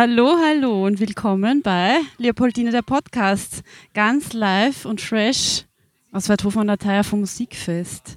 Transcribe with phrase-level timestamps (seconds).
[0.00, 3.64] Hallo, hallo und willkommen bei Leopoldine der Podcast.
[3.94, 5.64] Ganz live und fresh
[6.12, 8.16] aus Weidhofen an der Theier vom Musikfest.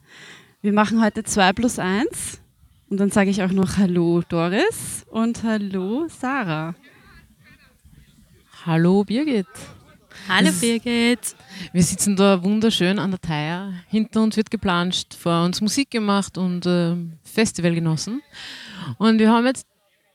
[0.61, 2.39] Wir machen heute 2 plus 1
[2.91, 6.75] und dann sage ich auch noch Hallo Doris und Hallo Sarah.
[8.63, 9.47] Hallo Birgit.
[10.29, 11.35] Hallo Birgit.
[11.73, 13.73] Wir sitzen da wunderschön an der Theier.
[13.87, 18.21] Hinter uns wird geplanscht, vor uns Musik gemacht und äh, Festival genossen.
[18.99, 19.65] Und wir haben jetzt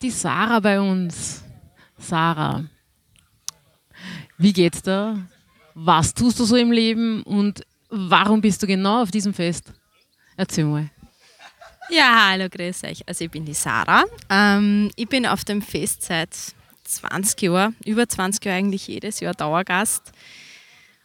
[0.00, 1.42] die Sarah bei uns.
[1.99, 2.64] Sarah,
[4.39, 5.17] wie geht's da?
[5.75, 9.72] Was tust du so im Leben und warum bist du genau auf diesem Fest?
[10.36, 10.91] Erzähl mal.
[11.89, 13.07] Ja, hallo, grüß euch.
[13.07, 14.05] Also ich bin die Sarah.
[14.29, 16.31] Ähm, ich bin auf dem Fest seit
[16.85, 20.13] 20 Jahren, über 20 Jahre eigentlich jedes Jahr Dauergast.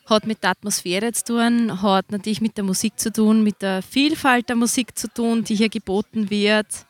[0.06, 3.82] Hat mit der Atmosphäre zu tun, hat natürlich mit der Musik zu tun, mit der
[3.82, 6.86] Vielfalt der Musik zu tun, die hier geboten wird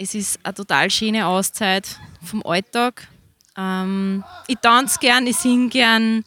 [0.00, 1.86] es ist eine total schöne Auszeit
[2.24, 3.06] vom Alltag.
[3.56, 6.24] Ähm, ich tanze gern, ich singe gern,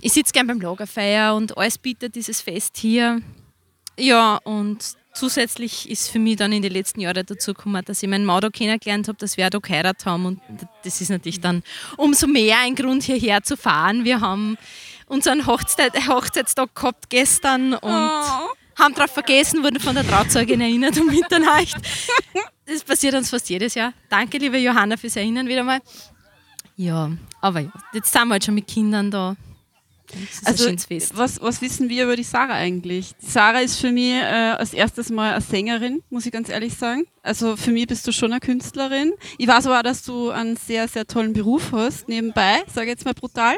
[0.00, 3.20] ich sitze gern beim Lagerfeuer und alles bietet dieses Fest hier.
[3.98, 4.78] Ja, und
[5.12, 8.40] zusätzlich ist für mich dann in den letzten Jahren dazu gekommen, dass ich meinen Mann
[8.40, 10.24] da kennengelernt habe, dass wir da geheiratet haben.
[10.24, 10.40] Und
[10.84, 11.62] das ist natürlich dann
[11.98, 14.04] umso mehr ein Grund, hierher zu fahren.
[14.04, 14.56] Wir haben
[15.06, 20.98] unseren Hochzeit, Hochzeitstag gehabt gestern und oh haben darauf vergessen, wurden von der Trauzeugin erinnert
[20.98, 21.76] um Mitternacht.
[22.66, 23.92] Das passiert uns fast jedes Jahr.
[24.10, 25.80] Danke, liebe Johanna, fürs Erinnern wieder mal.
[26.76, 29.36] Ja, aber ja, jetzt sind wir halt schon mit Kindern da.
[30.44, 30.70] Also,
[31.14, 33.14] was, was wissen wir über die Sarah eigentlich?
[33.20, 36.74] Die Sarah ist für mich äh, als erstes Mal eine Sängerin, muss ich ganz ehrlich
[36.74, 37.04] sagen.
[37.22, 39.12] Also für mich bist du schon eine Künstlerin.
[39.36, 42.92] Ich weiß aber auch, dass du einen sehr, sehr tollen Beruf hast, nebenbei, sage ich
[42.92, 43.56] jetzt mal brutal.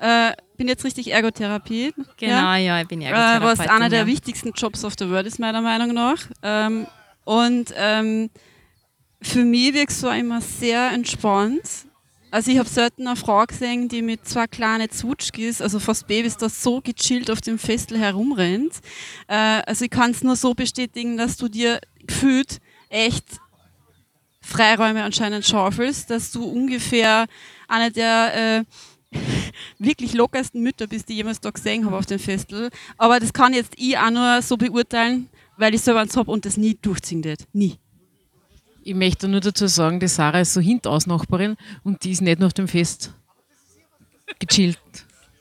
[0.00, 1.92] Äh, bin jetzt richtig Ergotherapie.
[2.16, 3.44] Genau, ja, ja ich bin Ergotherapie.
[3.44, 6.18] Äh, was einer der wichtigsten Jobs of the world ist, meiner Meinung nach.
[6.42, 6.86] Ähm,
[7.24, 8.30] und ähm,
[9.20, 11.86] für mich wirkst du immer sehr entspannt.
[12.30, 16.36] Also ich habe selten eine Frau gesehen, die mit zwei kleinen Zutschkis, also fast Babys,
[16.36, 18.74] da so gechillt auf dem Festel herumrennt.
[19.26, 22.58] Äh, also ich kann es nur so bestätigen, dass du dir gefühlt
[22.88, 23.24] echt
[24.40, 27.26] Freiräume anscheinend schaufelst, dass du ungefähr
[27.68, 28.64] eine der äh,
[29.78, 32.70] wirklich lockersten Mütter bist, die ich jemals da gesehen habe auf dem Festival.
[32.98, 36.44] Aber das kann jetzt ich auch nur so beurteilen, weil ich selber eins habe und
[36.44, 37.44] das nie durchziehen wird.
[37.52, 37.76] Nie.
[38.82, 42.46] Ich möchte nur dazu sagen, die Sarah ist so Hintausnachbarin und die ist nicht nur
[42.46, 43.12] auf dem Fest
[44.38, 44.78] gechillt.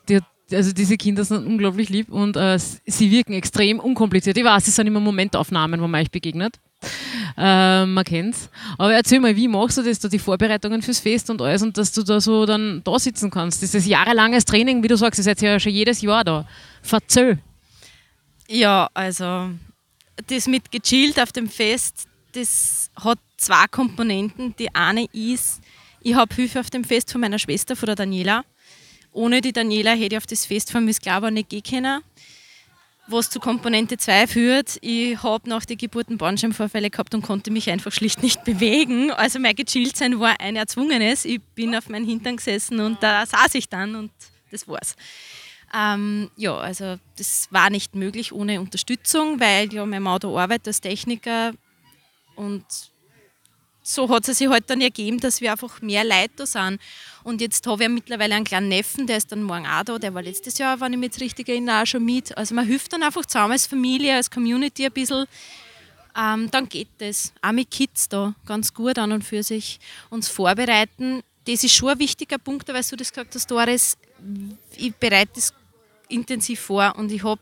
[0.09, 4.37] Die hat, also diese Kinder sind unglaublich lieb und äh, sie wirken extrem unkompliziert.
[4.37, 6.59] Ich weiß, es sind immer Momentaufnahmen, wo man euch begegnet.
[7.37, 8.49] Äh, man kennt's.
[8.77, 11.77] Aber erzähl mal, wie machst du das, da die Vorbereitungen fürs Fest und alles und
[11.77, 13.63] dass du da so dann da sitzen kannst?
[13.63, 16.47] Das ist jahrelanges Training, wie du sagst, ihr seid ja schon jedes Jahr da.
[16.81, 17.39] Verzähl.
[18.47, 19.51] Ja, also
[20.27, 24.55] das mit gechillt auf dem Fest, das hat zwei Komponenten.
[24.57, 25.61] Die eine ist,
[26.01, 28.43] ich habe Hilfe auf dem Fest von meiner Schwester, von der Daniela.
[29.11, 32.01] Ohne die Daniela hätte ich auf das Fest von Miss Glauber nicht gehen können
[33.11, 34.77] was zu Komponente 2 führt.
[34.81, 39.11] Ich habe nach der Geburt einen Bandscheibenvorfälle gehabt und konnte mich einfach schlicht nicht bewegen.
[39.11, 41.25] Also mein Gechilltsein war ein erzwungenes.
[41.25, 44.11] Ich bin auf meinen Hintern gesessen und da saß ich dann und
[44.51, 44.95] das war's.
[45.73, 50.81] Ähm, ja, also das war nicht möglich ohne Unterstützung, weil ja mein da arbeitet als
[50.81, 51.53] Techniker
[52.35, 52.65] und
[53.89, 56.79] so hat es sich halt dann ergeben, dass wir einfach mehr Leute da sind.
[57.23, 60.13] Und jetzt habe ich mittlerweile einen kleinen Neffen, der ist dann morgen auch da, der
[60.13, 62.37] war letztes Jahr, wenn ich mich jetzt richtig erinnere, auch schon mit.
[62.37, 65.25] Also man hilft dann einfach zusammen als Familie, als Community ein bisschen.
[66.15, 67.33] Ähm, dann geht das.
[67.41, 69.79] Auch mit Kids da, ganz gut an und für sich.
[70.09, 73.97] Uns vorbereiten, das ist schon ein wichtiger Punkt, weil du das gesagt hast, Doris.
[74.77, 75.53] Ich bereite das
[76.09, 77.41] intensiv vor und ich habe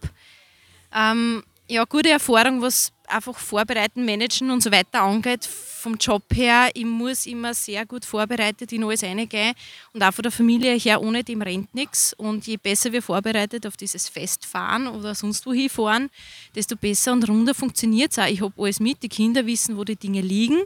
[0.95, 5.45] ähm, ja, gute Erfahrung, was einfach Vorbereiten, Managen und so weiter angeht.
[5.45, 9.53] Vom Job her, ich muss immer sehr gut vorbereitet in alles reingehen
[9.93, 12.13] und auch von der Familie her, ohne dem rennt nichts.
[12.13, 16.09] Und je besser wir vorbereitet auf dieses Festfahren oder sonst wo hinfahren,
[16.55, 18.27] desto besser und runder funktioniert es auch.
[18.27, 20.63] Ich habe alles mit, die Kinder wissen, wo die Dinge liegen.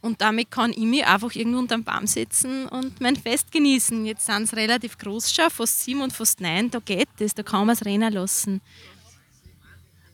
[0.00, 4.06] Und damit kann ich mich einfach irgendwo unter den Baum setzen und mein Fest genießen.
[4.06, 7.42] Jetzt sind es relativ groß schon, fast sieben und fast neun, da geht es, da
[7.42, 8.60] kann man es rennen lassen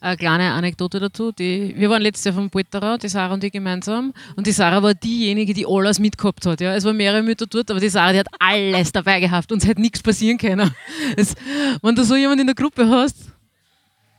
[0.04, 1.32] eine kleine Anekdote dazu.
[1.32, 4.12] Die, wir waren letztes Jahr vom Polterer, die Sarah und ich gemeinsam.
[4.36, 6.60] Und die Sarah war diejenige, die alles mitgehabt hat.
[6.60, 6.74] Ja.
[6.74, 9.68] Es waren mehrere Mütter dort, aber die Sarah, die hat alles dabei gehabt und es
[9.68, 10.70] hätte nichts passieren können.
[11.16, 11.34] Es,
[11.82, 13.16] wenn du so jemanden in der Gruppe hast,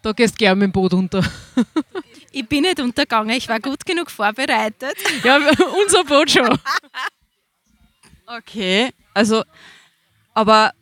[0.02, 1.24] da gehst du gerne mit dem Boot unter.
[2.31, 4.98] Ich bin nicht untergegangen, ich war gut genug vorbereitet.
[5.24, 5.38] Ja,
[5.86, 6.60] unser Boot schon.
[8.28, 9.42] Okay, also,
[10.34, 10.74] aber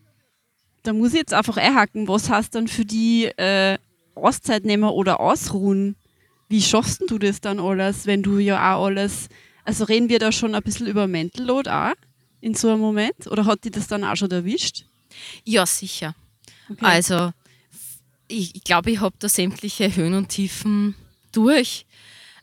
[0.81, 3.77] da muss ich jetzt einfach einhaken, was heißt dann für die äh,
[4.15, 5.95] Auszeit nehmen oder ausruhen.
[6.49, 9.27] Wie schaffst du das dann alles, wenn du ja auch alles
[9.65, 11.93] Also reden wir da schon ein bisschen über Mental Load auch
[12.41, 13.27] in so einem Moment?
[13.27, 14.85] Oder hat die das dann auch schon erwischt?
[15.45, 16.15] Ja, sicher.
[16.69, 16.85] Okay.
[16.85, 17.31] Also
[18.27, 20.95] ich, ich glaube, ich habe da sämtliche Höhen und Tiefen
[21.31, 21.85] durch.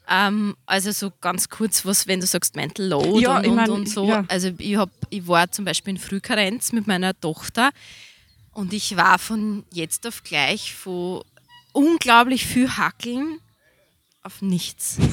[0.08, 3.70] Ähm, also so ganz kurz, was, wenn du sagst Mental Load Ja, und, ich mein,
[3.70, 4.08] und so.
[4.08, 4.24] ja.
[4.28, 7.70] Also ich, hab, ich war zum Beispiel in Frühkarenz mit meiner Tochter
[8.52, 11.22] und ich war von jetzt auf gleich von
[11.72, 13.38] unglaublich viel Hackeln
[14.22, 14.98] auf nichts.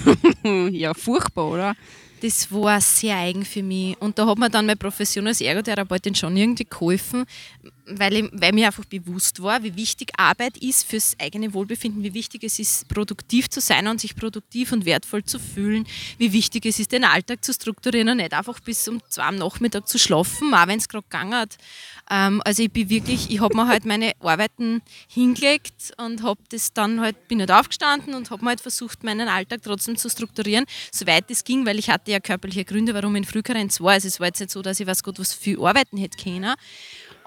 [0.72, 1.76] Ja, furchtbar, oder?
[2.22, 4.00] Das war sehr eigen für mich.
[4.00, 7.26] Und da hat mir dann meine Profession als Ergotherapeutin schon irgendwie geholfen,
[7.90, 12.14] weil, ich, weil mir einfach bewusst war, wie wichtig Arbeit ist fürs eigene Wohlbefinden, wie
[12.14, 15.88] wichtig es ist, produktiv zu sein und sich produktiv und wertvoll zu fühlen,
[16.18, 19.36] wie wichtig es ist, den Alltag zu strukturieren und nicht einfach bis um zwei am
[19.36, 21.58] Nachmittag zu schlafen, auch wenn es gerade gegangen hat.
[22.10, 26.74] Ähm, also ich bin wirklich, ich habe mir halt meine Arbeiten hingelegt und habe das
[26.74, 30.66] dann halt, bin halt aufgestanden und habe mir halt versucht, meinen Alltag trotzdem zu strukturieren,
[30.92, 33.94] soweit es ging, weil ich hatte ja körperliche Gründe, warum ich in Frühkarenz war.
[33.94, 36.56] Also es war jetzt nicht so, dass ich weiß Gott, was viel arbeiten hätte können,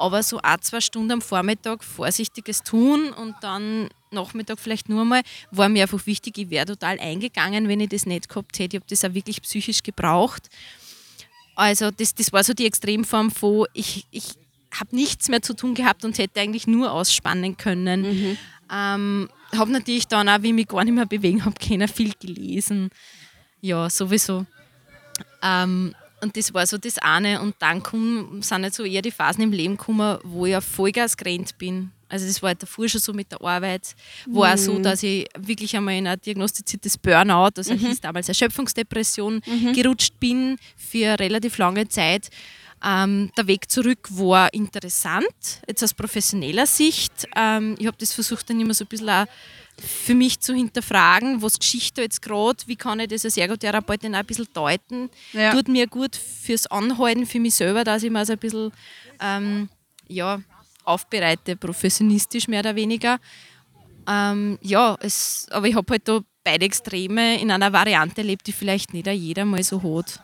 [0.00, 5.23] aber so ein, zwei Stunden am Vormittag vorsichtiges tun und dann Nachmittag vielleicht nur mal,
[5.50, 8.76] war mir einfach wichtig, ich wäre total eingegangen, wenn ich das nicht gehabt hätte.
[8.76, 10.49] Ich habe das auch wirklich psychisch gebraucht.
[11.55, 14.32] Also das, das war so die Extremform von, ich, ich
[14.73, 18.38] habe nichts mehr zu tun gehabt und hätte eigentlich nur ausspannen können.
[18.73, 22.12] Ähm, habe natürlich dann auch, wie ich mich gar nicht mehr bewegen habe können, viel
[22.19, 22.91] gelesen.
[23.61, 24.47] Ja, sowieso.
[25.43, 27.40] Ähm, und das war so das eine.
[27.40, 30.64] Und dann kommen, sind halt so eher die Phasen im Leben gekommen, wo ich auf
[30.64, 31.93] Vollgas gerannt bin.
[32.08, 33.94] Also das war halt davor schon so mit der Arbeit.
[34.26, 39.40] War auch so, dass ich wirklich einmal in ein diagnostiziertes Burnout, also hieß damals Erschöpfungsdepression,
[39.75, 42.28] gerutscht bin für eine relativ lange Zeit.
[42.82, 47.28] Ähm, der Weg zurück war interessant, jetzt aus professioneller Sicht.
[47.37, 49.26] Ähm, ich habe das versucht dann immer so ein bisschen auch
[49.80, 54.20] für mich zu hinterfragen, was Geschichte jetzt gerade, wie kann ich das als Ergotherapeutin auch
[54.20, 55.10] ein bisschen deuten.
[55.32, 55.52] Ja.
[55.52, 58.72] Tut mir gut fürs Anhalten, für mich selber, dass ich mir so ein bisschen
[59.20, 59.68] ähm,
[60.08, 60.40] ja,
[60.84, 63.18] aufbereite, professionistisch mehr oder weniger.
[64.06, 68.52] Ähm, ja, es, aber ich habe halt da beide Extreme in einer Variante erlebt, die
[68.52, 70.22] vielleicht nicht jeder mal so hat.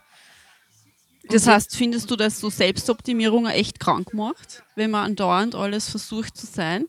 [1.29, 6.37] Das heißt, findest du, dass so Selbstoptimierung echt krank macht, wenn man andauernd alles versucht
[6.37, 6.87] zu sein?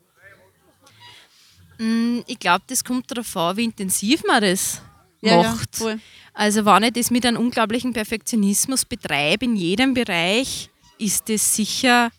[1.78, 4.82] Mm, Ich glaube, das kommt darauf an, wie intensiv man das
[5.22, 5.76] Ja, ja, macht.
[5.76, 6.00] voll.
[6.34, 12.12] also wenn ich das mit einem unglaublichen Perfektionismus betreibe in jedem Bereich, ist das sicher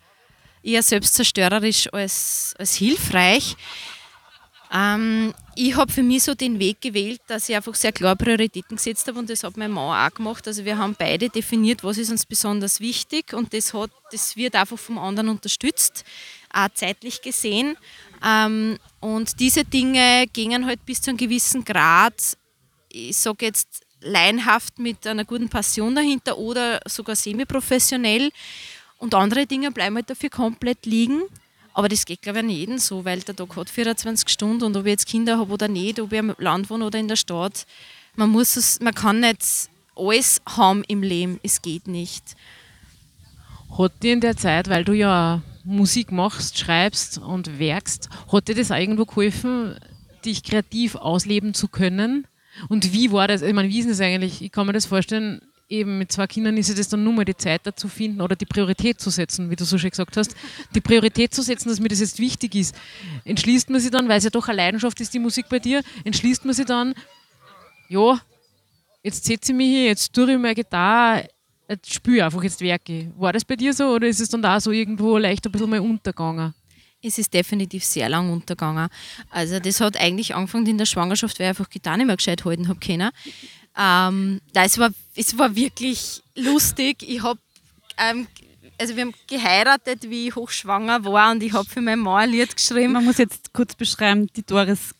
[0.62, 3.56] eher selbstzerstörerisch als, als hilfreich.
[4.72, 8.76] Ähm, ich habe für mich so den Weg gewählt, dass ich einfach sehr klar Prioritäten
[8.76, 10.46] gesetzt habe und das hat mein Mann auch gemacht.
[10.46, 14.54] Also wir haben beide definiert, was ist uns besonders wichtig und das, hat, das wird
[14.54, 16.04] einfach vom anderen unterstützt,
[16.52, 17.76] auch zeitlich gesehen.
[18.24, 22.36] Ähm, und diese Dinge gingen halt bis zu einem gewissen Grad,
[22.90, 28.30] ich sage jetzt laienhaft mit einer guten Passion dahinter oder sogar semi-professionell.
[28.98, 31.22] Und andere Dinge bleiben halt dafür komplett liegen.
[31.74, 34.76] Aber das geht, glaube ich, an jeden so, weil der Tag hat 24 Stunden und
[34.76, 37.14] ob ich jetzt Kinder habe oder nicht, ob ich am Land wohne oder in der
[37.14, 37.66] Stadt,
[38.16, 41.38] man, muss es, man kann nicht alles haben im Leben.
[41.44, 42.34] Es geht nicht.
[43.76, 48.54] Hat dir in der Zeit, weil du ja Musik machst, schreibst und werkst, hat dir
[48.54, 49.76] das irgendwo geholfen,
[50.24, 52.26] dich kreativ ausleben zu können?
[52.68, 53.42] Und wie war das?
[53.42, 54.42] Ich meine, wie ist das eigentlich?
[54.42, 57.36] Ich kann mir das vorstellen, eben mit zwei Kindern ist es dann nur mal die
[57.36, 60.34] Zeit dazu finden oder die Priorität zu setzen, wie du so schön gesagt hast.
[60.74, 62.74] Die Priorität zu setzen, dass mir das jetzt wichtig ist.
[63.24, 65.82] Entschließt man sich dann, weil es ja doch eine Leidenschaft ist, die Musik bei dir,
[66.04, 66.94] entschließt man sich dann,
[67.88, 68.18] ja,
[69.02, 71.28] jetzt setze ich mich hier, jetzt tue ich meine Gitarre,
[71.68, 73.12] jetzt spüre einfach, jetzt werke.
[73.16, 75.70] War das bei dir so oder ist es dann da so irgendwo leicht ein bisschen
[75.70, 76.54] mal untergegangen?
[77.00, 78.88] Es ist definitiv sehr lang untergegangen.
[79.30, 82.44] Also das hat eigentlich angefangen in der Schwangerschaft, weil ich einfach Gitarre nicht mehr gescheit
[82.44, 83.10] halten habe können.
[83.76, 87.04] Ähm, da, es, war, es war wirklich lustig.
[87.06, 87.38] Ich habe
[87.98, 88.26] ähm,
[88.80, 92.30] also wir haben geheiratet, wie ich hochschwanger war und ich habe für meinen Mann ein
[92.30, 92.92] Lied geschrieben.
[92.92, 94.94] Man muss jetzt kurz beschreiben, die Doris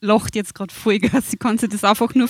[0.00, 1.30] lacht jetzt gerade Vollgas.
[1.30, 2.28] Sie kann sich das einfach nur.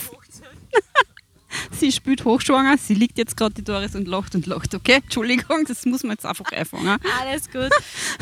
[1.71, 4.75] sie spielt hochschwanger, sie liegt jetzt gerade die Doris und lacht und lacht.
[4.75, 6.99] Okay, Entschuldigung, das muss man jetzt einfach einfangen.
[7.21, 7.71] Alles gut.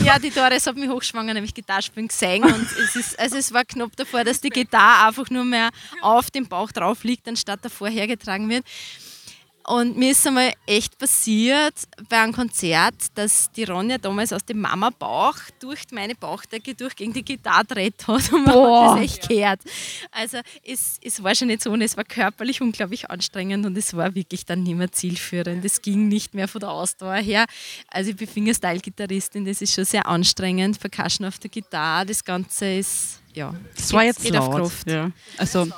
[0.04, 3.52] Ja, die Doris hat mich hochschwanger, nämlich Gitarre spielen gesehen und es, ist, also es
[3.52, 5.70] war knapp davor, dass die Gitarre einfach nur mehr
[6.02, 8.64] auf dem Bauch drauf liegt, anstatt davor hergetragen wird.
[9.71, 11.75] Und mir ist einmal echt passiert
[12.09, 17.12] bei einem Konzert, dass die Ronja damals aus dem Mama-Bauch durch meine Bauchdecke durch gegen
[17.12, 18.91] die Gitarre dreht hat und man Boah.
[18.91, 19.61] hat das echt gehört.
[20.11, 23.95] Also es, es war schon nicht so und es war körperlich unglaublich anstrengend und es
[23.95, 25.65] war wirklich dann nicht mehr zielführend.
[25.65, 27.47] Es ging nicht mehr von der Ausdauer her.
[27.93, 30.81] Also ich bin Fingerstyle-Gitarristin, das ist schon sehr anstrengend.
[30.81, 34.50] Percussion auf der Gitarre, das Ganze ist, ja, Das war jetzt laut.
[34.50, 34.91] Kraft.
[34.91, 35.12] Ja.
[35.37, 35.69] Also,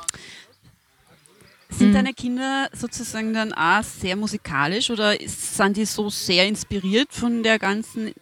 [1.77, 1.95] Sind Mhm.
[1.95, 7.43] deine Kinder sozusagen dann auch sehr musikalisch oder ist- sind die so sehr inspiriert von
[7.43, 8.13] der ganzen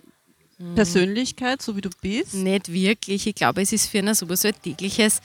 [0.58, 0.74] Mhm.
[0.74, 2.34] Persönlichkeit, so wie du bist?
[2.34, 3.26] Nicht wirklich.
[3.26, 5.20] Ich glaube, es ist für einen sowieso ein tägliches,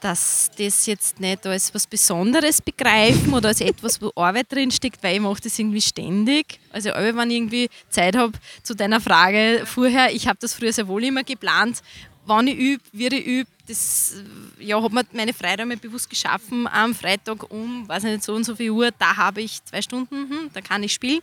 [0.00, 5.14] dass das jetzt nicht als was Besonderes begreifen oder als etwas, wo Arbeit drinsteckt, weil
[5.16, 6.60] ich mache das irgendwie ständig.
[6.70, 8.32] Also wenn ich irgendwie Zeit habe,
[8.62, 11.82] zu deiner Frage vorher, ich habe das früher sehr wohl immer geplant,
[12.26, 14.14] wann ich übe, wie ich übe, das
[14.58, 16.66] ja, hat mir meine Freiräume bewusst geschaffen.
[16.66, 20.14] Am Freitag um, weiß nicht, so und so viel Uhr, da habe ich zwei Stunden,
[20.14, 21.20] hm, da kann ich spielen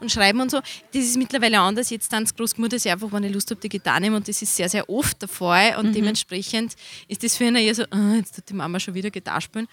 [0.00, 0.58] und schreiben und so.
[0.92, 1.90] Das ist mittlerweile anders.
[1.90, 4.28] Jetzt dann groß genug, dass ich einfach, wenn ich Lust habe, die Gitarre nehme und
[4.28, 6.74] das ist sehr, sehr oft der Fall und dementsprechend
[7.08, 9.68] ist das für ihn eher so, ah, jetzt tut die Mama schon wieder Gitarre spielen.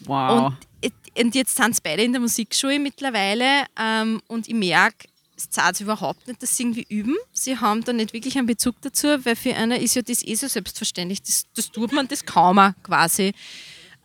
[0.00, 0.52] Wow.
[0.82, 5.48] Und, und jetzt sind sie beide in der Musikschule mittlerweile ähm, und ich merke, es
[5.50, 7.14] zahlt sich überhaupt nicht, dass sie irgendwie üben.
[7.32, 10.34] Sie haben da nicht wirklich einen Bezug dazu, weil für einer ist ja das eh
[10.34, 11.22] so selbstverständlich.
[11.22, 13.32] Das, das tut man, das kann man quasi.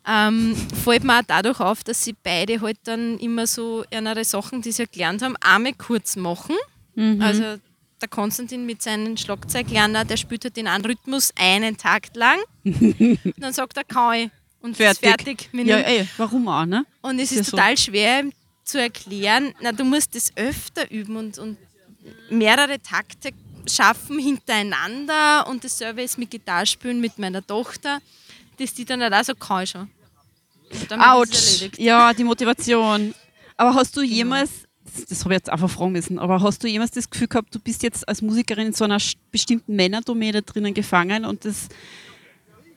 [0.05, 4.61] Ähm, fällt mir auch dadurch auf, dass sie beide halt dann immer so andere Sachen,
[4.61, 6.55] die sie gelernt haben, einmal kurz machen.
[7.19, 7.55] Also
[8.01, 12.37] der Konstantin mit seinen Schlagzeuglerner, der spielt halt den einen Rhythmus einen Takt lang.
[12.63, 14.29] und dann sagt er, kann ich.
[14.61, 15.49] Und ist fertig.
[15.51, 16.85] mit Ja, ey, warum auch, ne?
[17.01, 17.57] und es Ist ist so.
[17.57, 18.31] total schwer ihm
[18.63, 21.57] zu erklären, na, du musst das öfter üben und, und
[22.29, 23.31] mehrere Takte
[23.69, 27.99] schaffen hintereinander und dasselbe ist mit Gitarrespielen mit meiner Tochter,
[28.57, 29.89] dass die dann halt auch so kann schon.
[30.69, 31.69] Es Autsch.
[31.77, 33.13] Ja, die Motivation.
[33.57, 34.49] Aber hast du jemals,
[34.83, 37.53] das, das habe ich jetzt einfach fragen müssen, aber hast du jemals das Gefühl gehabt,
[37.53, 38.99] du bist jetzt als Musikerin in so einer
[39.31, 41.67] bestimmten Männerdomäne drinnen gefangen und das.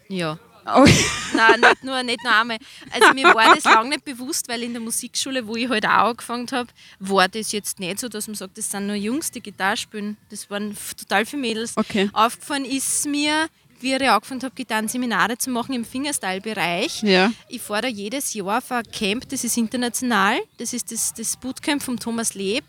[0.09, 0.38] Ja.
[0.66, 1.04] Okay.
[1.35, 2.58] Nein, nicht nur, nicht nur einmal.
[2.90, 6.11] Also mir war das lange nicht bewusst, weil in der Musikschule, wo ich halt auch
[6.11, 6.68] angefangen habe,
[6.99, 10.16] war das jetzt nicht so, dass man sagt, das sind nur Jungs, die Gitarre spielen.
[10.30, 11.76] Das waren total viele Mädels.
[11.76, 12.11] Okay.
[12.12, 13.46] Aufgefallen ist mir,
[13.80, 17.02] wie ich angefangen habe, Gitarrenseminare zu machen im Fingerstyle-Bereich.
[17.02, 17.32] Ja.
[17.49, 20.38] Ich fahre da jedes Jahr auf ein Camp, das ist international.
[20.58, 22.64] Das ist das, das Bootcamp von Thomas Leb.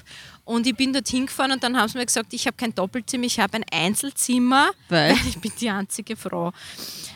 [0.47, 3.25] Und ich bin dort hingefahren und dann haben sie mir gesagt, ich habe kein Doppelzimmer,
[3.25, 5.13] ich habe ein Einzelzimmer, Weil?
[5.27, 6.53] ich bin die einzige Frau.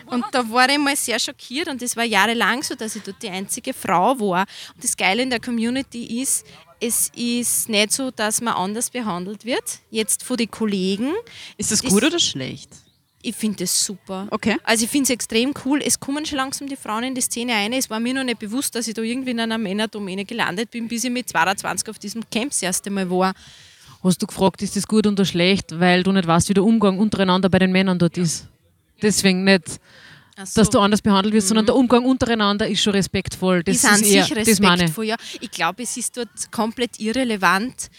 [0.05, 3.23] Und da war ich mal sehr schockiert und das war jahrelang so, dass ich dort
[3.23, 4.45] die einzige Frau war.
[4.75, 6.45] Und das Geile in der Community ist,
[6.81, 11.13] es ist nicht so, dass man anders behandelt wird, jetzt von den Kollegen.
[11.55, 12.69] Ist das Ist- gut oder schlecht?
[13.23, 14.27] Ich finde das super.
[14.31, 14.57] Okay.
[14.63, 15.81] Also ich finde es extrem cool.
[15.83, 17.73] Es kommen schon langsam die Frauen in die Szene ein.
[17.73, 20.87] Es war mir noch nicht bewusst, dass ich da irgendwie in einer Männerdomäne gelandet bin,
[20.87, 23.33] bis ich mit 22 auf diesem Camp das erste Mal war.
[24.03, 26.97] Hast du gefragt, ist das gut oder schlecht, weil du nicht weißt, wie der Umgang
[26.97, 28.47] untereinander bei den Männern dort ist.
[29.01, 29.79] Deswegen nicht,
[30.45, 30.61] so.
[30.61, 33.63] dass du anders behandelt wirst, sondern der Umgang untereinander ist schon respektvoll.
[33.63, 34.49] Das die sind ist eher, sich ich.
[34.49, 35.05] respektvoll.
[35.05, 35.17] Ja.
[35.39, 37.89] Ich glaube, es ist dort komplett irrelevant.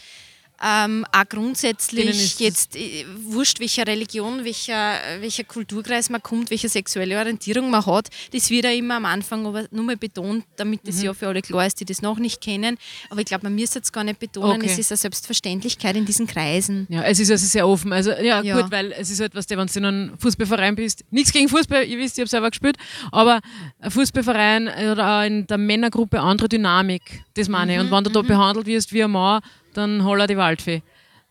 [0.65, 7.17] Ähm, auch grundsätzlich jetzt äh, wurscht, welcher Religion, welcher, welcher Kulturkreis man kommt, welche sexuelle
[7.17, 8.07] Orientierung man hat.
[8.31, 11.03] Das wird ja immer am Anfang aber nur mal betont, damit das Mhm.
[11.03, 12.77] ja für alle klar ist, die das noch nicht kennen.
[13.09, 14.67] Aber ich glaube, man müsste es gar nicht betonen, Okay.
[14.71, 16.87] es ist eine Selbstverständlichkeit in diesen Kreisen.
[16.89, 17.91] Ja, es ist also sehr offen.
[17.91, 18.61] Also ja, Ja.
[18.61, 21.03] gut, weil es ist etwas, wenn du in einem Fußballverein bist.
[21.11, 22.77] Nichts gegen Fußball, ihr wisst, ich habe selber gespielt,
[23.11, 23.39] aber
[23.79, 27.23] ein Fußballverein oder auch in der Männergruppe andere Dynamik.
[27.33, 27.79] Das meine ich.
[27.81, 29.41] Und wenn du da behandelt wirst wie ein Mann,
[29.73, 30.81] dann holler die Waldfee.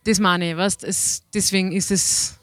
[0.05, 2.39] Das meine ich, weißt es, Deswegen ist es.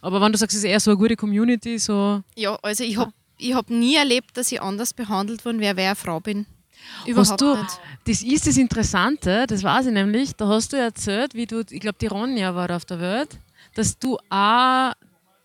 [0.00, 2.22] Aber wenn du sagst, es ist eher so eine gute Community, so.
[2.34, 5.84] Ja, also ich habe ich hab nie erlebt, dass ich anders behandelt worden wäre, weil
[5.84, 6.46] ich eine Frau bin.
[7.06, 7.80] Überhaupt du, nicht.
[8.06, 11.80] das ist das Interessante, das weiß ich nämlich, da hast du erzählt, wie du, ich
[11.80, 13.38] glaube, die Ronja war auf der Welt,
[13.74, 14.92] dass du auch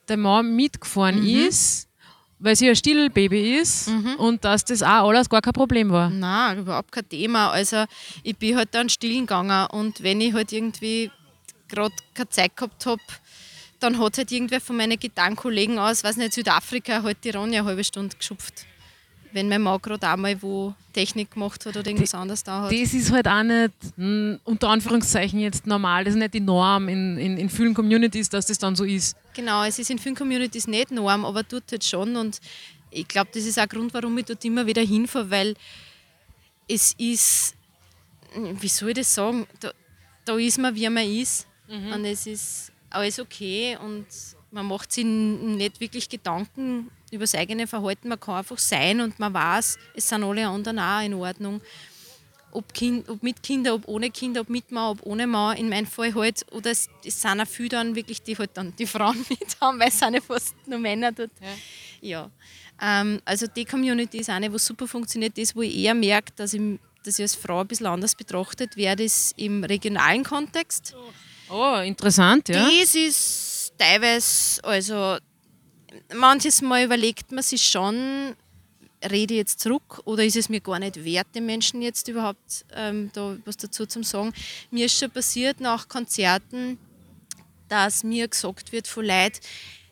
[0.08, 1.48] der Mann mitgefahren Mhm.
[1.48, 1.88] ist,
[2.40, 6.10] weil sie ein Stillbaby ist und dass das auch alles gar kein Problem war.
[6.10, 7.52] Nein, überhaupt kein Thema.
[7.52, 7.86] Also
[8.24, 11.12] ich bin halt dann stillen gegangen und wenn ich halt irgendwie
[11.68, 13.02] gerade keine Zeit gehabt habe,
[13.80, 17.70] dann hat halt irgendwer von meinen Gitarrenkollegen aus, weiß nicht, Südafrika, halt die Ronja eine
[17.70, 18.66] halbe Stunde geschupft.
[19.32, 22.72] Wenn mein Mann gerade einmal wo Technik gemacht hat oder irgendwas anderes da hat.
[22.72, 26.90] Das ist halt auch nicht, mh, unter Anführungszeichen jetzt normal, das ist nicht die Norm
[26.90, 29.16] in, in, in vielen Communities, dass das dann so ist.
[29.40, 32.18] Genau, es ist in vielen Communities nicht Norm, aber tut halt schon.
[32.18, 32.42] Und
[32.92, 35.56] ich glaube, das ist auch ein Grund, warum ich dort immer wieder hinfahre, weil
[36.68, 37.56] es ist,
[38.36, 39.72] wie soll ich das sagen, da,
[40.26, 41.48] da ist man, wie man ist.
[41.94, 44.08] Und es ist alles okay und
[44.52, 48.10] man macht sich nicht wirklich Gedanken über das eigene Verhalten.
[48.10, 51.62] Man kann einfach sein und man weiß, es sind alle anderen auch in Ordnung
[52.52, 55.70] ob, kind, ob mit Kindern, ob ohne Kinder, ob mit Mann, ob ohne Mann, in
[55.70, 56.46] meinem Fall halt.
[56.52, 59.80] Oder es, es sind auch viele dann wirklich, die halt dann die Frauen mit haben,
[59.80, 61.32] weil es sind ja fast nur Männer dort.
[62.02, 62.30] Ja.
[62.82, 65.38] Ähm, also die Community ist eine, wo super funktioniert.
[65.38, 66.62] Das, wo ich eher merke, dass ich,
[67.04, 70.96] dass ich als Frau ein bisschen anders betrachtet werde, ist im regionalen Kontext.
[71.50, 72.70] Oh, interessant, ja.
[72.70, 75.18] Das ist teilweise, also
[76.14, 78.36] manches Mal überlegt man sich schon,
[79.04, 82.66] rede ich jetzt zurück oder ist es mir gar nicht wert, den Menschen jetzt überhaupt
[82.74, 84.34] ähm, da was dazu zu sagen.
[84.72, 86.78] Mir ist schon passiert nach Konzerten,
[87.68, 89.40] dass mir gesagt wird von Leuten,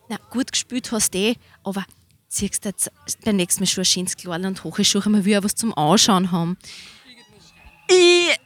[0.08, 1.34] na gut gespielt hast du eh,
[1.64, 1.84] aber
[2.28, 2.90] ziehst du jetzt
[3.24, 5.76] beim nächsten Mal schon ein schönes Kleid und hohe Schuhe, man will ja was zum
[5.76, 6.58] Anschauen haben.
[7.88, 8.36] Ich,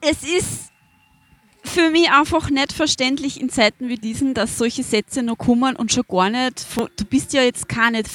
[0.00, 0.72] es ist
[1.64, 5.92] für mich einfach nicht verständlich in Zeiten wie diesen, dass solche Sätze noch kommen und
[5.92, 8.08] schon gar nicht, du bist ja jetzt gar nicht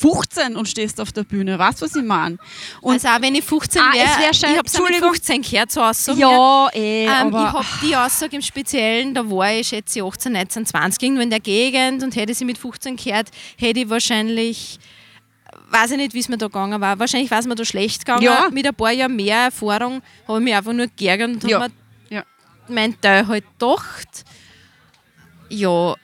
[0.00, 1.58] 15 und stehst auf der Bühne.
[1.58, 2.38] Weißt du, was ich meine?
[2.82, 5.10] Also auch wenn ich 15 Ah, wäre, es wär ich habe Entschuldigung.
[5.14, 6.20] 15 gehört, so Aussage.
[6.20, 10.32] Ja, eh, Ähm, ich habe die Aussage im Speziellen, da war ich schätze ich 18,
[10.32, 13.28] 19, 20 irgendwo in der Gegend und hätte sie mit 15 gehört,
[13.58, 14.78] hätte ich wahrscheinlich,
[15.70, 18.04] weiß ich nicht, wie es mir da gegangen war, wahrscheinlich war es mir da schlecht
[18.06, 18.22] gegangen.
[18.22, 18.48] Ja.
[18.50, 21.60] Mit ein paar Jahren mehr Erfahrung habe ich mich einfach nur geärgert und Ja.
[21.60, 21.72] habe
[22.08, 22.24] mir Ja.
[22.68, 24.24] mein Teil halt gedacht.
[25.50, 25.94] Ja.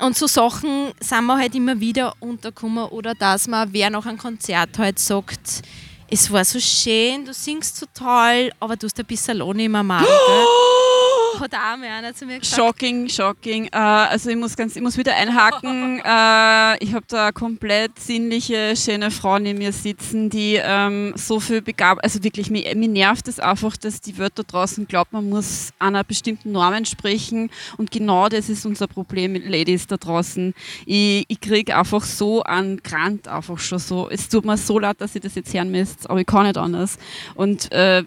[0.00, 4.18] Und so Sachen sind wir halt immer wieder untergekommen oder dass man, wer nach einem
[4.18, 5.62] Konzert halt sagt,
[6.10, 9.72] es war so schön, du singst so toll, aber du hast ein bisschen Lohn im
[9.72, 10.04] Mann.
[11.40, 12.60] Hat auch mal einer zu mir gesagt.
[12.60, 13.66] Shocking, shocking.
[13.66, 15.98] Äh, also ich muss ganz, ich muss wieder einhaken.
[16.04, 21.62] äh, ich habe da komplett sinnliche, schöne Frau neben mir sitzen, die ähm, so viel
[21.62, 25.70] begabt, also wirklich, mir, mir nervt es einfach, dass die da draußen glaubt, man muss
[25.78, 30.54] einer bestimmten Norm entsprechen und genau das ist unser Problem mit Ladies da draußen.
[30.86, 34.08] Ich, ich kriege einfach so einen Grant einfach schon so.
[34.10, 36.58] Es tut mir so leid, dass ich das jetzt hören müsst, aber ich kann nicht
[36.58, 36.98] anders.
[37.34, 38.02] Und äh,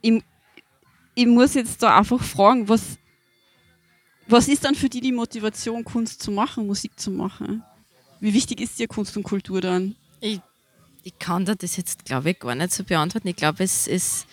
[0.00, 0.22] ich,
[1.18, 2.96] ich muss jetzt da einfach fragen, was,
[4.28, 7.64] was ist dann für die die Motivation, Kunst zu machen, Musik zu machen?
[8.20, 9.96] Wie wichtig ist dir Kunst und Kultur dann?
[10.20, 10.40] Ich,
[11.02, 13.26] ich kann dir das jetzt, glaube ich, gar nicht so beantworten.
[13.26, 14.26] Ich glaube, es, es,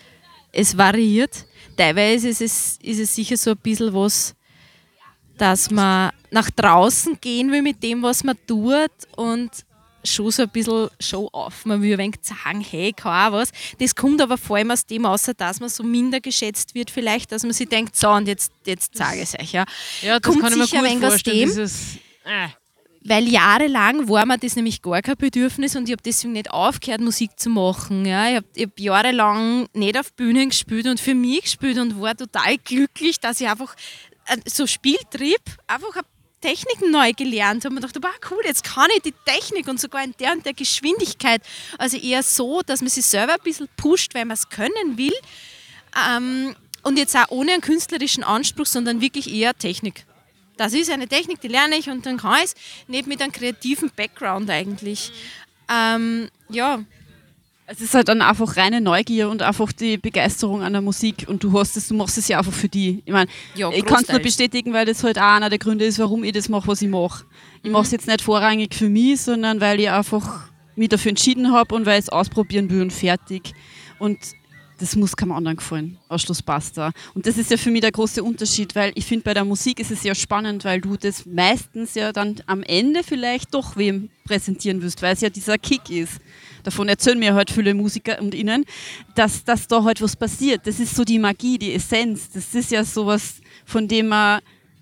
[0.51, 1.48] es variiert.
[1.75, 4.36] Teilweise ist es, ist es sicher so ein bisschen was,
[5.39, 9.50] dass man nach draußen gehen will mit dem, was man tut und
[10.06, 11.66] schon so ein bisschen Show auf.
[11.66, 13.52] Man will ein wenig sagen, hey, kann auch was.
[13.80, 17.32] Das kommt aber vor allem aus dem, außer dass man so minder geschätzt wird vielleicht,
[17.32, 19.52] dass man sich denkt, so und jetzt, jetzt sage ich es euch.
[19.52, 19.65] Ja.
[20.02, 21.34] Ja, das Kommt kann ich mir gut ein wenig aus dem.
[21.34, 22.48] Dieses, äh,
[23.04, 27.02] Weil jahrelang war mir das nämlich gar kein Bedürfnis und ich habe deswegen nicht aufgehört,
[27.02, 28.06] Musik zu machen.
[28.06, 28.30] Ja.
[28.30, 32.58] Ich habe hab jahrelang nicht auf Bühnen gespielt und für mich gespielt und war total
[32.58, 33.76] glücklich, dass ich einfach
[34.28, 36.06] äh, so Spieltrieb einfach hab
[36.45, 40.13] Techniken neu gelernt und dachte, wow, cool, jetzt kann ich die Technik und sogar in
[40.19, 41.41] der und der Geschwindigkeit.
[41.79, 45.13] Also eher so, dass man sich selber ein bisschen pusht, weil man es können will.
[46.08, 50.05] Ähm, und jetzt auch ohne einen künstlerischen Anspruch, sondern wirklich eher Technik.
[50.55, 52.55] Das ist eine Technik, die lerne ich und dann kann ich es.
[52.88, 55.12] Nicht mit einem kreativen Background eigentlich.
[55.67, 56.84] Ähm, ja,
[57.67, 61.43] Es ist halt dann einfach reine Neugier und einfach die Begeisterung an der Musik und
[61.43, 63.01] du hast es, du machst es ja einfach für die.
[63.06, 65.84] Ich meine, Ja, ich kann es nur bestätigen, weil das halt auch einer der Gründe
[65.86, 67.25] ist, warum ich das mache, was ich mache.
[67.63, 71.51] Ich mache es jetzt nicht vorrangig für mich, sondern weil ich einfach mich dafür entschieden
[71.51, 73.54] habe und weil ich es ausprobieren will und fertig.
[73.97, 74.19] Und
[74.80, 75.98] das muss keinem anderen gefallen.
[76.10, 76.92] Ausschluss basta.
[77.14, 79.80] Und das ist ja für mich der große Unterschied, weil ich finde, bei der Musik
[79.80, 84.10] ist es ja spannend, weil du das meistens ja dann am Ende vielleicht doch wem
[84.26, 86.20] präsentieren wirst, weil es ja dieser Kick ist.
[86.64, 88.66] Davon erzählen mir halt viele Musiker und Ihnen,
[89.14, 90.66] dass, dass da halt was passiert.
[90.66, 92.32] Das ist so die Magie, die Essenz.
[92.32, 93.36] Das ist ja sowas,
[93.66, 94.42] von dem man,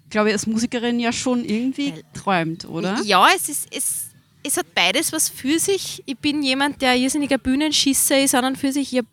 [0.09, 2.99] glaube ich, als Musikerin ja schon irgendwie träumt, oder?
[3.03, 4.05] Ja, es, ist, es,
[4.43, 6.01] es hat beides was für sich.
[6.05, 8.93] Ich bin jemand, der irrsinniger Bühnenschisser ist, und für sich.
[8.93, 9.07] Ich habe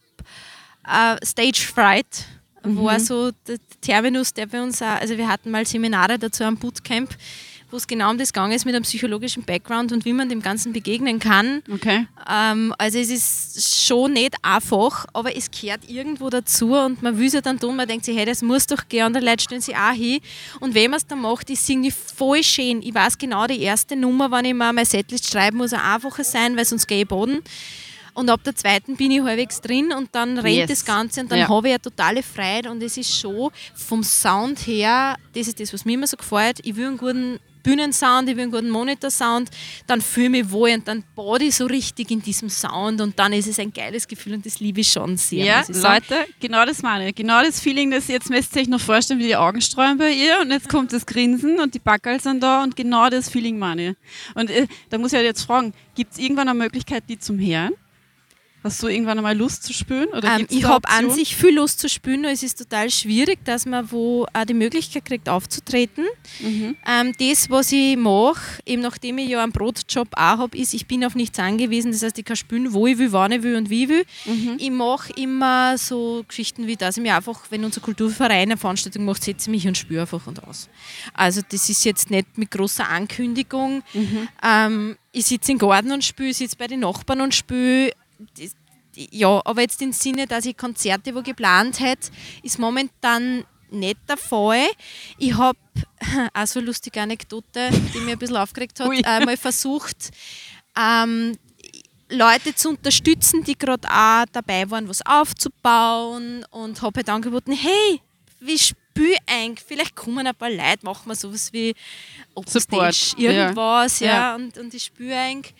[0.86, 2.26] äh, Stage Fright,
[2.62, 7.10] war so der Terminus, der bei uns also wir hatten mal Seminare dazu am Bootcamp,
[7.70, 10.42] wo es genau um das gegangen ist mit einem psychologischen Background und wie man dem
[10.42, 11.62] Ganzen begegnen kann.
[11.72, 12.06] Okay.
[12.28, 17.28] Ähm, also es ist schon nicht einfach, aber es gehört irgendwo dazu und man will
[17.28, 19.60] es ja dann tun, man denkt sich, hey, das muss doch gehen, andere Leute stellen
[19.60, 20.20] sich auch hin.
[20.58, 22.82] Und wenn man es dann macht, ist es irgendwie voll schön.
[22.82, 26.24] Ich weiß genau, die erste Nummer, wenn ich mir mein Setlist schreibe, muss eine einfacher
[26.24, 27.42] sein, weil sonst gehe ich Boden.
[28.14, 30.68] Und ab der zweiten bin ich halbwegs drin und dann rennt Yes.
[30.68, 31.48] das Ganze und dann Ja.
[31.48, 35.72] habe ich eine totale Freude und es ist schon vom Sound her, das ist das,
[35.72, 39.50] was mir immer so gefällt, ich will einen guten Bühnensound, ich will einen guten Monitorsound,
[39.86, 43.18] dann fühle ich mich wohl und dann bade ich so richtig in diesem Sound und
[43.18, 45.44] dann ist es ein geiles Gefühl und das liebe ich schon sehr.
[45.44, 45.62] Ja.
[45.68, 47.14] Leute, genau das meine ich.
[47.14, 50.10] Genau das Feeling, das jetzt müsst ihr euch noch vorstellen, wie die Augen streuen bei
[50.10, 53.58] ihr und jetzt kommt das Grinsen und die Backerl sind da und genau das Feeling
[53.58, 53.96] meine ich.
[54.34, 57.38] Und äh, da muss ich halt jetzt fragen, gibt es irgendwann eine Möglichkeit, die zum
[57.38, 57.74] Hören?
[58.62, 59.72] Hast du irgendwann einmal Lust zu?
[60.12, 63.38] Oder Ähm, ich habe an sich viel Lust zu spielen, nur es ist total schwierig,
[63.44, 66.04] dass man wo auch die Möglichkeit kriegt aufzutreten.
[66.40, 66.76] Mhm.
[66.86, 70.86] Ähm, das, was ich mache, eben nachdem ich ja einen Brotjob auch habe, ist, ich
[70.86, 71.92] bin auf nichts angewiesen.
[71.92, 74.04] Das heißt, ich kann spielen, wo ich will, wann ich will und wie ich will.
[74.26, 74.56] Mhm.
[74.58, 76.98] Ich mache immer so Geschichten wie das.
[76.98, 80.26] Ich mir einfach, wenn unser Kulturverein eine Veranstaltung macht, setze ich mich und spüre einfach
[80.26, 80.68] und aus.
[81.14, 83.82] Also das ist jetzt nicht mit großer Ankündigung.
[83.94, 84.28] Mhm.
[84.44, 87.92] Ähm, ich sitze im Garten und spiele, ich sitze bei den Nachbarn und spiele.
[88.96, 92.10] Ja, aber jetzt im Sinne, dass ich Konzerte wo geplant hätte,
[92.42, 94.66] ist momentan nicht der Fall.
[95.18, 95.58] Ich habe,
[96.34, 99.02] auch so eine lustige Anekdote, die mir ein bisschen aufgeregt hat, Ui.
[99.04, 100.10] einmal versucht,
[100.76, 101.36] ähm,
[102.08, 108.00] Leute zu unterstützen, die gerade auch dabei waren, was aufzubauen und habe halt angeboten, hey,
[108.40, 111.74] wie spül eigentlich, vielleicht kommen ein paar Leute, machen wir sowas wie
[112.34, 114.06] Upstage, irgendwas, ja.
[114.06, 114.34] ja, Ja.
[114.34, 115.54] und, und ich spüre eigentlich.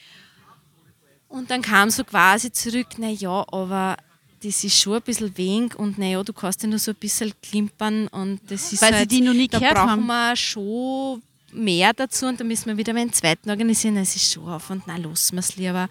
[1.31, 3.97] Und dann kam so quasi zurück, naja, aber
[4.43, 7.33] das ist schon ein bisschen wenig und naja, du kannst ja nur so ein bisschen
[7.41, 10.07] klimpern und das ist Weil sie halt, die noch nie da gehört brauchen haben.
[10.07, 13.97] wir schon mehr dazu und da müssen wir wieder mal einen zweiten organisieren.
[13.97, 15.89] Es ist schon Aufwand, nein, lassen wir es lieber.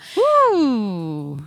[0.54, 1.38] Uh,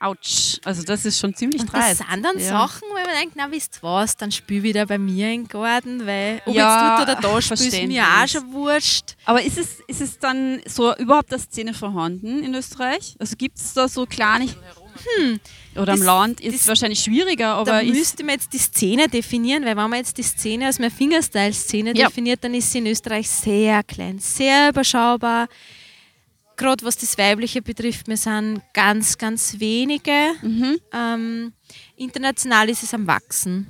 [0.00, 0.58] Autsch.
[0.64, 1.98] Also das ist schon ziemlich Und das dreist.
[2.10, 2.48] sind dann Ja.
[2.48, 6.40] Sachen, wo man denkt, na wisst was, dann spiel wieder bei mir im Garten, weil
[6.46, 9.14] ob Ja, jetzt dort oder da spielst, ist mir auch schon wurscht.
[9.26, 13.14] Aber ist es, ist es dann so überhaupt eine Szene vorhanden in Österreich?
[13.18, 14.46] Also gibt es da so kleine...
[15.76, 18.58] Oder am Das- Land ist das- es wahrscheinlich schwieriger, aber da müsste man jetzt die
[18.58, 22.08] Szene definieren, weil wenn man jetzt die Szene als meine Fingerstyle-Szene Ja.
[22.08, 25.48] definiert, dann ist sie in Österreich sehr klein, sehr überschaubar.
[26.60, 30.32] Gerade was das Weibliche betrifft, wir sind ganz, ganz wenige.
[30.42, 30.78] Mhm.
[30.92, 31.52] Ähm,
[31.96, 33.66] international ist es am Wachsen.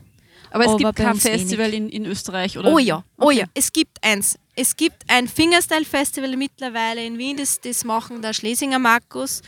[0.50, 2.72] aber es aber gibt kein Festival in, in Österreich, oder?
[2.72, 3.38] Oh ja, oh Okay.
[3.38, 4.36] ja, es gibt eins.
[4.56, 9.40] Es gibt ein Fingerstyle-Festival mittlerweile in Wien, das, das machen der Schlesinger Markus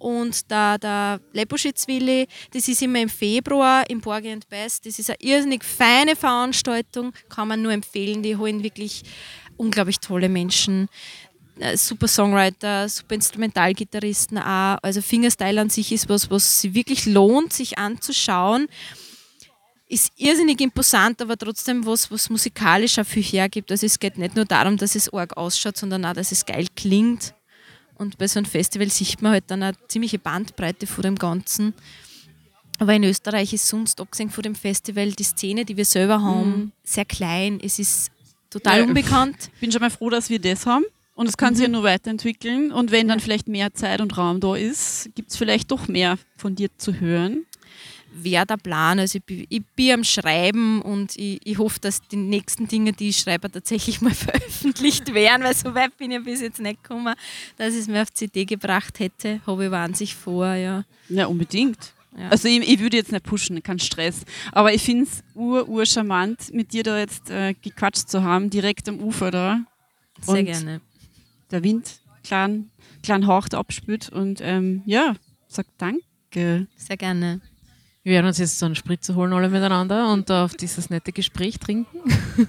[0.00, 2.26] und der, der Leposchitz-Willi.
[2.52, 4.84] Das ist immer im Februar im Borgi and Best.
[4.86, 8.22] Das ist eine irrsinnig feine Veranstaltung, kann man nur empfehlen.
[8.24, 9.04] Die holen wirklich
[9.56, 10.88] unglaublich tolle Menschen.
[11.58, 14.78] Äh, Super Songwriter, super Instrumentalgitarristen auch.
[14.82, 18.68] Also Fingerstyle an sich ist was, was sich wirklich lohnt, sich anzuschauen
[19.88, 23.70] ist irrsinnig imposant, aber trotzdem was, was musikalisch auch viel hergibt.
[23.70, 26.66] Also es geht nicht nur darum, dass es arg ausschaut, sondern auch, dass es geil
[26.76, 27.34] klingt.
[27.96, 31.74] Und bei so einem Festival sieht man halt dann eine ziemliche Bandbreite vor dem Ganzen.
[32.78, 36.72] Aber in Österreich ist sonst, abgesehen von dem Festival, die Szene, die wir selber haben,
[36.84, 37.58] sehr klein.
[37.60, 38.12] Es ist
[38.50, 39.50] total Ja, unbekannt.
[39.54, 40.84] Ich bin schon mal froh, dass wir das haben.
[41.18, 42.70] Und es kann sich ja nur weiterentwickeln.
[42.70, 46.16] Und wenn dann vielleicht mehr Zeit und Raum da ist, gibt es vielleicht doch mehr
[46.36, 47.44] von dir zu hören.
[48.12, 49.00] Wäre der Plan.
[49.00, 52.92] Also ich, bin- ich bin am Schreiben und ich, ich hoffe, dass die nächsten Dinge,
[52.92, 56.84] die ich schreibe, tatsächlich mal veröffentlicht werden, weil so weit bin ich bis jetzt nicht
[56.84, 57.14] gekommen,
[57.56, 59.40] dass ich es mir auf CD gebracht hätte.
[59.44, 60.84] Habe ich wahnsinnig vor, ja.
[61.08, 61.78] Ja, unbedingt.
[62.16, 62.28] Ja.
[62.28, 64.22] Also ich, ich würde jetzt nicht pushen, kein Stress.
[64.52, 68.50] Aber ich finde es ur, ur charmant, mit dir da jetzt äh, gequatscht zu haben,
[68.50, 69.60] direkt am Ufer da.
[70.20, 70.80] Sehr Und gerne.
[71.50, 72.70] Der Wind klein,
[73.02, 74.08] klein haucht abspült.
[74.08, 75.14] Und ähm, ja,
[75.46, 76.66] sag danke.
[76.76, 77.40] Sehr gerne.
[78.02, 81.58] Wir werden uns jetzt so einen Spritzer holen, alle miteinander und auf dieses nette Gespräch
[81.58, 81.98] trinken.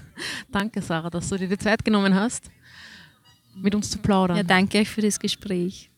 [0.50, 2.50] Danke, Sarah, dass du dir die Zeit genommen hast,
[3.56, 4.38] mit uns zu plaudern.
[4.38, 5.89] Ja, danke euch für das Gespräch.